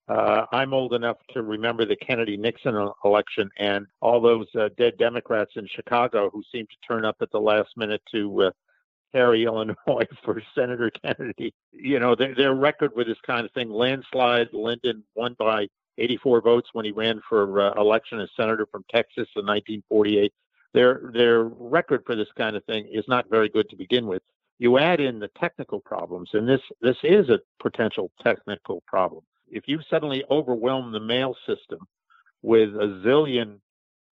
[0.09, 4.97] uh, I'm old enough to remember the Kennedy Nixon election and all those uh, dead
[4.97, 8.51] Democrats in Chicago who seemed to turn up at the last minute to uh,
[9.17, 9.75] carry Illinois
[10.23, 11.53] for Senator Kennedy.
[11.71, 14.49] You know, their, their record with this kind of thing landslide.
[14.53, 19.27] Lyndon won by 84 votes when he ran for uh, election as senator from Texas
[19.35, 20.31] in 1948.
[20.73, 24.21] Their their record for this kind of thing is not very good to begin with
[24.59, 29.23] you add in the technical problems, and this this is a potential technical problem.
[29.49, 31.79] If you suddenly overwhelm the mail system
[32.41, 33.59] with a zillion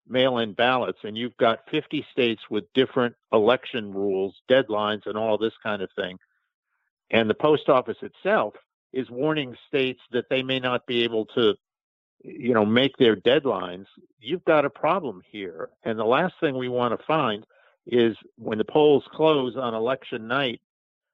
[0.08, 5.54] mail-in ballots, and you've got 50 states with different election rules, deadlines, and all this
[5.62, 6.18] kind of thing,
[7.10, 8.54] and the post office itself
[8.92, 11.54] is warning states that they may not be able to
[12.22, 13.86] you know make their deadlines.
[14.20, 15.70] You've got a problem here.
[15.84, 17.44] And the last thing we want to find
[17.86, 20.60] is when the polls close on election night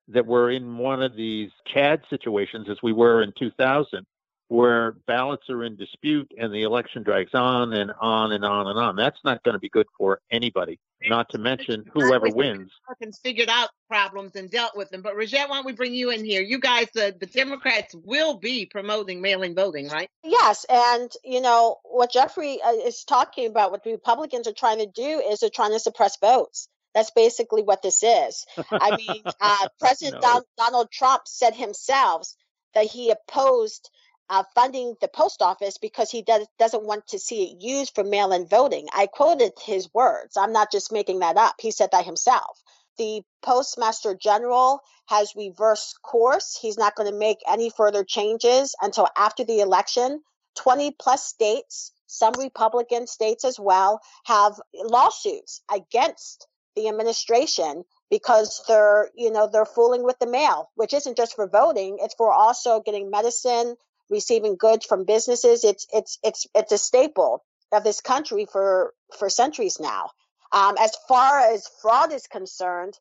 [0.09, 4.07] that we're in one of these Chad situations as we were in 2000,
[4.53, 8.79] where ballots are in dispute and the election drags on and on and on and
[8.79, 8.97] on.
[8.97, 12.71] That's not going to be good for anybody, not to mention whoever wins.
[12.87, 15.01] Republicans figured out problems and dealt with them.
[15.01, 16.43] But Rajette, why don't we bring you in here?
[16.43, 20.11] You guys, the, the Democrats will be promoting mail-in voting, right?
[20.23, 24.81] Yes, and you know what Jeffrey uh, is talking about, what the Republicans are trying
[24.81, 26.69] to do is they're trying to suppress votes.
[26.95, 28.45] That's basically what this is.
[28.71, 30.29] I mean, uh, President no.
[30.29, 32.29] Don- Donald Trump said himself
[32.75, 33.89] that he opposed
[34.33, 38.03] uh, funding the post office because he does, doesn't want to see it used for
[38.03, 38.89] mail in voting.
[38.95, 40.39] I quoted his words.
[40.39, 41.57] I'm not just making that up.
[41.61, 42.63] He said that himself.
[42.97, 46.59] The Postmaster General has reversed course.
[46.61, 50.23] He's not going to make any further changes until after the election.
[50.57, 59.11] 20 plus states, some Republican states as well, have lawsuits against the administration because they're
[59.15, 62.81] you know they're fooling with the mail which isn't just for voting it's for also
[62.81, 63.77] getting medicine
[64.13, 65.65] receiving goods from businesses.
[65.65, 70.11] It's it's it's it's a staple of this country for for centuries now.
[70.53, 72.99] Um, as far as fraud is concerned,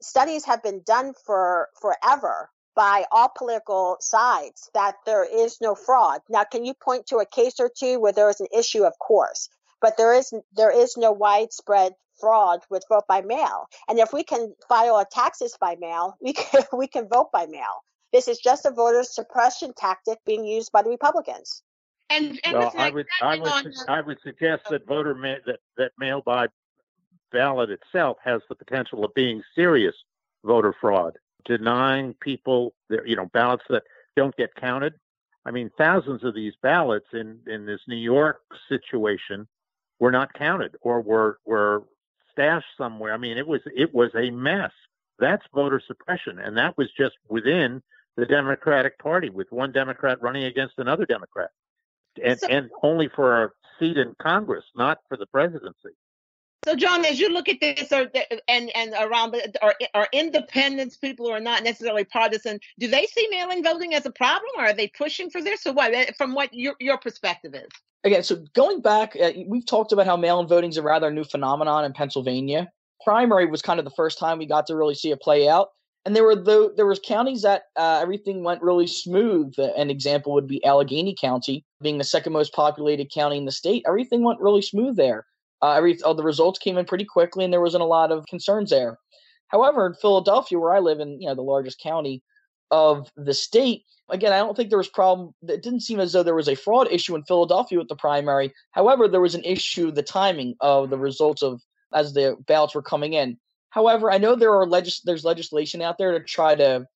[0.00, 6.22] studies have been done for forever by all political sides that there is no fraud.
[6.28, 8.84] Now, can you point to a case or two where there is an issue?
[8.84, 9.48] Of course,
[9.80, 13.66] but there is there is no widespread fraud with vote by mail.
[13.88, 17.46] And if we can file our taxes by mail, we can we can vote by
[17.46, 17.84] mail.
[18.14, 21.64] This is just a voter suppression tactic being used by the Republicans.
[22.10, 25.90] And, and well, I would, I would, I would suggest that voter ma- that that
[25.98, 26.46] mail by
[27.32, 29.96] ballot itself has the potential of being serious
[30.44, 33.82] voter fraud, denying people their, you know, ballots that
[34.14, 34.94] don't get counted.
[35.44, 39.48] I mean, thousands of these ballots in in this New York situation
[39.98, 41.82] were not counted or were were
[42.30, 43.12] stashed somewhere.
[43.12, 44.70] I mean, it was it was a mess.
[45.18, 47.82] That's voter suppression, and that was just within
[48.16, 51.50] the Democratic Party with one Democrat running against another Democrat,
[52.22, 55.90] and so, and only for a seat in Congress, not for the presidency.
[56.64, 58.10] So, John, as you look at this, or
[58.48, 62.58] and and around the, are are independents people who are not necessarily partisan?
[62.78, 65.66] Do they see mail-in voting as a problem, or are they pushing for this?
[65.66, 65.92] or what?
[65.92, 67.68] Eh, from what your your perspective is?
[68.04, 71.24] Again, so going back, uh, we've talked about how mail-in voting is a rather new
[71.24, 72.70] phenomenon in Pennsylvania.
[73.02, 75.68] Primary was kind of the first time we got to really see it play out
[76.04, 79.54] and there were the, there was counties that uh, everything went really smooth.
[79.58, 83.84] An example would be Allegheny County, being the second most populated county in the state.
[83.86, 85.26] Everything went really smooth there.
[85.62, 88.26] Uh, every oh, the results came in pretty quickly, and there wasn't a lot of
[88.26, 88.98] concerns there.
[89.48, 92.22] However, in Philadelphia, where I live in, you know, the largest county
[92.70, 95.32] of the state, again, I don't think there was problem.
[95.42, 98.52] It didn't seem as though there was a fraud issue in Philadelphia with the primary.
[98.72, 101.62] However, there was an issue the timing of the results of
[101.94, 103.38] as the ballots were coming in.
[103.74, 106.86] However, I know there are legis- there's legislation out there to try to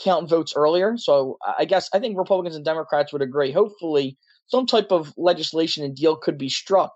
[0.00, 0.96] count votes earlier.
[0.96, 3.50] So I guess I think Republicans and Democrats would agree.
[3.50, 4.16] Hopefully,
[4.46, 6.92] some type of legislation and deal could be struck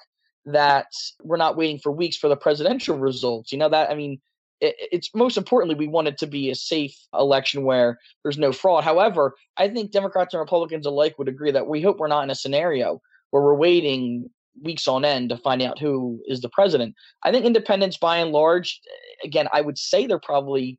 [0.46, 0.86] that
[1.24, 3.50] we're not waiting for weeks for the presidential results.
[3.50, 4.20] You know that I mean,
[4.60, 8.84] it's most importantly we want it to be a safe election where there's no fraud.
[8.84, 12.30] However, I think Democrats and Republicans alike would agree that we hope we're not in
[12.30, 14.30] a scenario where we're waiting
[14.60, 16.94] weeks on end to find out who is the president.
[17.22, 18.80] I think independents, by and large,
[19.24, 20.78] again, I would say they're probably,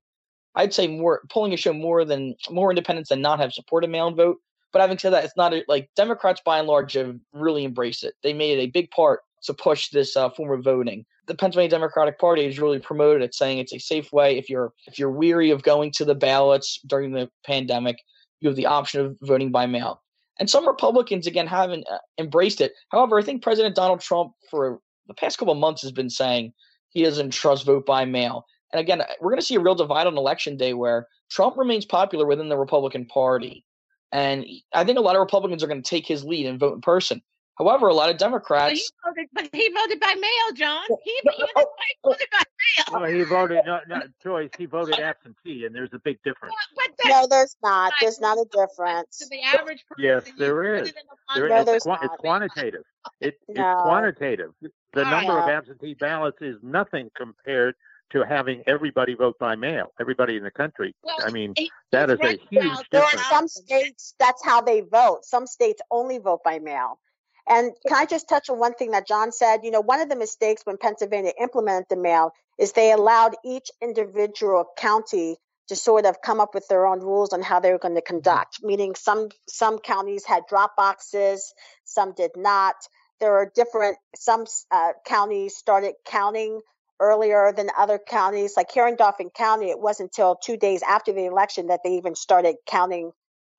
[0.55, 4.15] I'd say more polling a show more than more independents than not have supported mail-in
[4.15, 4.38] vote.
[4.71, 8.03] But having said that, it's not a, like Democrats, by and large, have really embraced
[8.03, 8.13] it.
[8.24, 11.05] They made it a big part to push this uh, form of voting.
[11.26, 14.38] The Pennsylvania Democratic Party has really promoted it, saying it's a safe way.
[14.38, 17.97] If you're if you're weary of going to the ballots during the pandemic,
[18.41, 20.02] you have the option of voting by mail.
[20.39, 22.73] And some Republicans, again, haven't uh, embraced it.
[22.89, 26.53] However, I think President Donald Trump, for the past couple of months, has been saying
[26.89, 28.45] he doesn't trust vote by mail.
[28.71, 31.57] And again, uh, we're going to see a real divide on election day where Trump
[31.57, 33.65] remains popular within the Republican Party.
[34.11, 36.75] And I think a lot of Republicans are going to take his lead and vote
[36.75, 37.21] in person.
[37.57, 38.91] However, a lot of Democrats.
[39.03, 40.83] But he voted, but he voted by mail, John.
[41.03, 41.65] He, he, oh,
[42.03, 42.43] oh, voted by
[42.77, 43.01] mail.
[43.01, 44.49] Well, he voted not, not choice.
[44.57, 46.55] He voted absentee, and there's a big difference.
[46.75, 47.93] But no, there's not.
[48.01, 49.19] There's not a difference.
[49.19, 50.93] To the average person, yes, there is.
[51.35, 51.67] There no, is.
[51.67, 52.83] It's, it's, quantitative.
[53.21, 53.61] It, no.
[53.61, 54.51] It's quantitative.
[54.93, 57.75] The number of absentee ballots is nothing compared
[58.13, 60.95] to having everybody vote by mail, everybody in the country.
[61.03, 61.53] Well, I mean,
[61.91, 62.83] that is right a huge difference.
[62.91, 65.25] There are some states that's how they vote.
[65.25, 66.99] Some states only vote by mail.
[67.47, 69.61] And can I just touch on one thing that John said?
[69.63, 73.69] You know, one of the mistakes when Pennsylvania implemented the mail is they allowed each
[73.81, 75.37] individual county
[75.67, 78.01] to sort of come up with their own rules on how they were going to
[78.01, 78.59] conduct.
[78.61, 82.75] Meaning, some some counties had drop boxes, some did not.
[83.19, 83.97] There are different.
[84.15, 86.61] Some uh, counties started counting
[86.99, 88.53] earlier than other counties.
[88.55, 91.91] Like here in Dauphin County, it wasn't until two days after the election that they
[91.95, 93.11] even started counting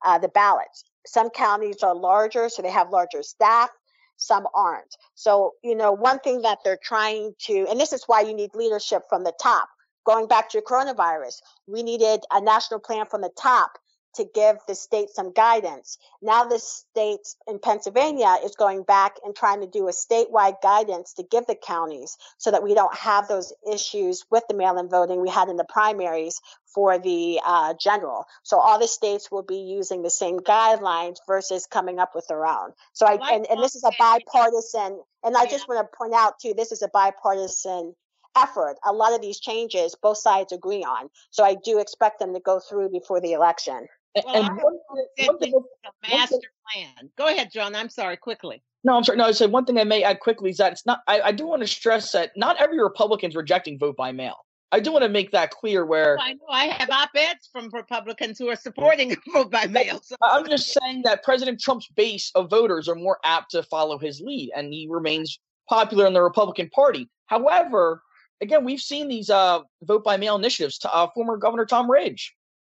[0.05, 0.85] uh, the ballots.
[1.07, 3.71] Some counties are larger, so they have larger staff.
[4.17, 4.97] Some aren't.
[5.15, 8.55] So, you know, one thing that they're trying to, and this is why you need
[8.55, 9.69] leadership from the top.
[10.05, 13.79] Going back to coronavirus, we needed a national plan from the top
[14.17, 15.99] to give the state some guidance.
[16.23, 21.15] Now the state in Pennsylvania is going back and trying to do a statewide guidance
[21.15, 25.21] to give the counties so that we don't have those issues with the mail-in voting
[25.21, 26.41] we had in the primaries
[26.75, 28.27] for the uh, general.
[28.43, 32.47] So all the states will be using the same guidelines versus coming up with their
[32.47, 32.73] own.
[32.93, 36.41] So I, and, and this is a bipartisan, and I just want to point out
[36.41, 37.95] too, this is a bipartisan
[38.37, 38.77] effort.
[38.85, 41.09] A lot of these changes, both sides agree on.
[41.31, 43.87] So I do expect them to go through before the election.
[44.15, 44.79] Well, and one,
[45.19, 46.37] one thing, a master
[46.73, 47.11] plan.
[47.17, 47.75] Go ahead, John.
[47.75, 48.17] I'm sorry.
[48.17, 48.63] Quickly.
[48.85, 49.19] No, I'm sorry.
[49.19, 51.01] No, I said one thing I may add quickly is that it's not.
[51.09, 54.37] I, I do want to stress that not every Republican's rejecting vote by mail.
[54.73, 55.85] I do want to make that clear.
[55.85, 60.01] Where I know I have op-eds from Republicans who are supporting vote by mail.
[60.03, 60.17] So.
[60.23, 64.21] I'm just saying that President Trump's base of voters are more apt to follow his
[64.21, 65.39] lead, and he remains
[65.69, 67.09] popular in the Republican Party.
[67.27, 68.03] However,
[68.41, 70.79] again, we've seen these uh, vote by mail initiatives.
[70.79, 72.35] To, uh, former Governor Tom Ridge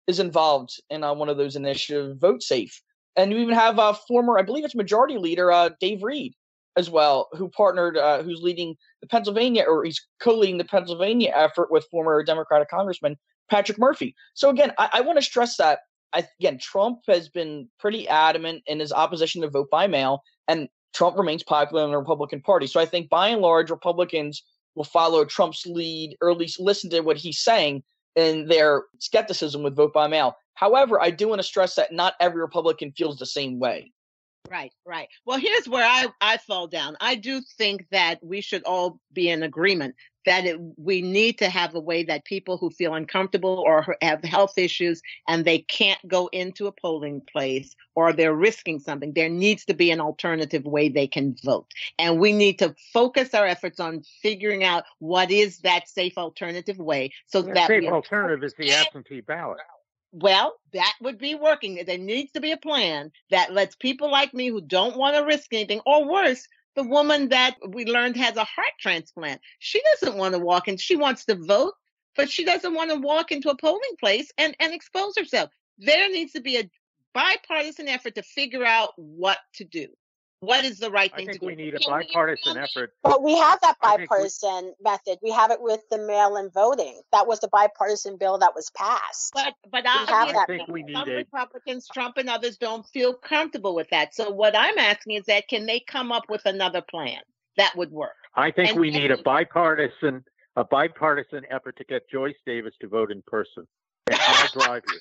[0.09, 2.81] is involved in uh, one of those initiatives, Vote Safe.
[3.15, 6.33] And you even have a former, I believe it's Majority Leader uh, Dave Reed
[6.75, 11.71] as well, who partnered, uh, who's leading the Pennsylvania, or he's co-leading the Pennsylvania effort
[11.71, 13.17] with former Democratic Congressman
[13.51, 14.15] Patrick Murphy.
[14.33, 15.79] So again, I, I want to stress that
[16.11, 20.69] I, again, Trump has been pretty adamant in his opposition to vote by mail, and
[20.93, 22.65] Trump remains popular in the Republican Party.
[22.65, 24.43] So I think by and large, Republicans
[24.75, 27.83] will follow Trump's lead, or at least listen to what he's saying
[28.15, 30.35] in their skepticism with vote by mail.
[30.55, 33.91] However, I do want to stress that not every Republican feels the same way.
[34.49, 35.07] Right, right.
[35.25, 36.97] Well, here's where I, I fall down.
[36.99, 39.95] I do think that we should all be in agreement
[40.25, 44.23] that it, we need to have a way that people who feel uncomfortable or have
[44.23, 49.29] health issues and they can't go into a polling place or they're risking something, there
[49.29, 51.67] needs to be an alternative way they can vote.
[51.97, 56.77] And we need to focus our efforts on figuring out what is that safe alternative
[56.77, 59.59] way so the that safe alternative is the absentee ballot.
[60.11, 61.83] Well, that would be working.
[61.85, 65.23] There needs to be a plan that lets people like me who don't want to
[65.23, 66.47] risk anything, or worse,
[66.79, 69.41] the woman that we learned has a heart transplant.
[69.59, 70.77] She doesn't want to walk in.
[70.77, 71.73] She wants to vote,
[72.15, 75.49] but she doesn't want to walk into a polling place and, and expose herself.
[75.77, 76.69] There needs to be a
[77.13, 79.87] bipartisan effort to figure out what to do
[80.41, 81.37] what is the right thing to do?
[81.45, 82.93] I think we need a bipartisan effort.
[83.03, 85.17] But we have that bipartisan we, method.
[85.21, 87.01] We have it with the mail-in voting.
[87.11, 89.31] That was the bipartisan bill that was passed.
[89.33, 91.15] But but I, have that think we need some it.
[91.15, 94.15] Republicans, Trump and others don't feel comfortable with that.
[94.15, 97.19] So what I'm asking is that can they come up with another plan
[97.57, 98.15] that would work?
[98.35, 100.23] I think and, we need a bipartisan
[100.55, 103.65] a bipartisan effort to get Joyce Davis to vote in person.
[104.09, 104.99] And I'll drive you.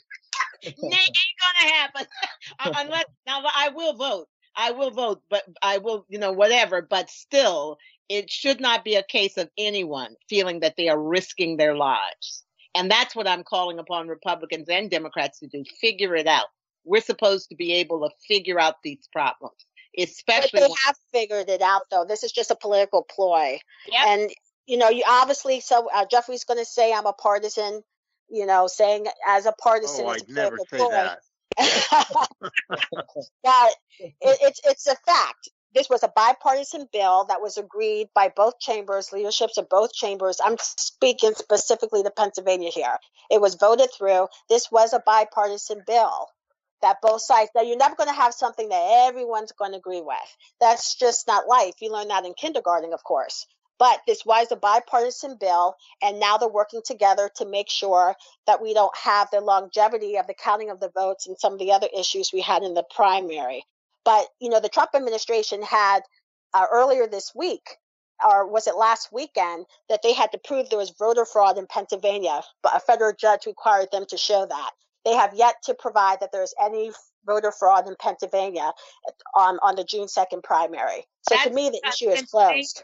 [0.64, 2.06] ain't gonna happen
[2.58, 4.26] uh, unless now I will vote
[4.56, 6.82] I will vote, but I will, you know, whatever.
[6.82, 7.78] But still,
[8.08, 12.44] it should not be a case of anyone feeling that they are risking their lives.
[12.74, 16.46] And that's what I'm calling upon Republicans and Democrats to do figure it out.
[16.84, 19.56] We're supposed to be able to figure out these problems,
[19.98, 20.60] especially.
[20.60, 22.04] But they have figured it out, though.
[22.06, 23.58] This is just a political ploy.
[23.90, 24.06] Yep.
[24.06, 24.30] And,
[24.66, 27.82] you know, you obviously, so uh, Jeffrey's going to say I'm a partisan,
[28.30, 30.06] you know, saying as a partisan.
[30.06, 30.90] Oh, I'd never say ploy.
[30.90, 31.18] that.
[33.42, 38.32] but it, it's it's a fact this was a bipartisan bill that was agreed by
[38.34, 40.40] both chambers, leaderships of both chambers.
[40.44, 42.96] I'm speaking specifically to Pennsylvania here.
[43.30, 44.28] It was voted through.
[44.48, 46.28] This was a bipartisan bill
[46.80, 50.00] that both sides, now you're never going to have something that everyone's going to agree
[50.00, 50.36] with.
[50.60, 51.74] That's just not life.
[51.80, 53.46] You learn that in kindergarten, of course.
[53.78, 58.16] But this was a bipartisan bill, and now they're working together to make sure
[58.46, 61.58] that we don't have the longevity of the counting of the votes and some of
[61.58, 63.64] the other issues we had in the primary.
[64.04, 66.00] But, you know, the Trump administration had
[66.54, 67.76] uh, earlier this week,
[68.26, 71.66] or was it last weekend, that they had to prove there was voter fraud in
[71.66, 74.70] Pennsylvania, but a federal judge required them to show that.
[75.04, 76.90] They have yet to provide that there's any
[77.24, 78.72] voter fraud in Pennsylvania
[79.34, 81.06] on, on the June 2nd primary.
[81.22, 82.82] So That's, to me, the issue is closed.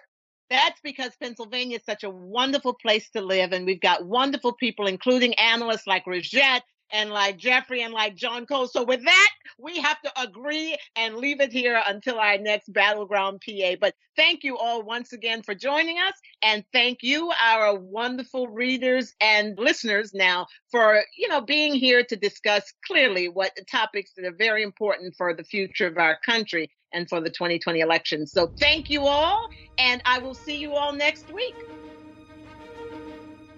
[0.51, 4.87] That's because Pennsylvania is such a wonderful place to live, and we've got wonderful people,
[4.87, 6.63] including analysts like Rajette
[6.95, 8.69] and like Jeffrey and like John Cole.
[8.69, 13.43] So with that, we have to agree and leave it here until our next Battleground
[13.45, 13.75] PA.
[13.81, 16.15] But thank you all once again for joining us.
[16.43, 22.17] And thank you, our wonderful readers and listeners now for, you know, being here to
[22.17, 27.09] discuss clearly what topics that are very important for the future of our country and
[27.09, 28.25] for the 2020 election.
[28.25, 29.49] So thank you all.
[29.79, 31.57] And I will see you all next week.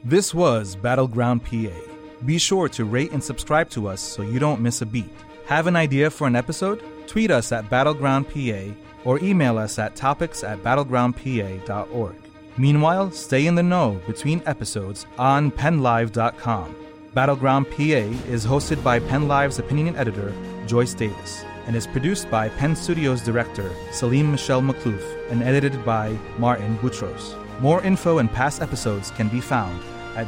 [0.05, 1.96] This was Battleground PA.
[2.27, 5.11] Be sure to rate and subscribe to us so you don't miss a beat.
[5.47, 6.83] Have an idea for an episode?
[7.07, 8.75] Tweet us at BattlegroundPA
[9.05, 12.17] or email us at topics at battlegroundpa.org.
[12.59, 16.75] Meanwhile, stay in the know between episodes on PennLive.com.
[17.15, 17.83] Battleground PA
[18.29, 20.35] is hosted by PennLive's opinion editor,
[20.67, 26.19] Joyce Davis, and is produced by Penn Studios director Salim Michelle McClough and edited by
[26.39, 27.37] Martin Boutros.
[27.61, 29.81] More info and past episodes can be found
[30.17, 30.27] at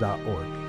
[0.00, 0.59] battlegroundpa.org.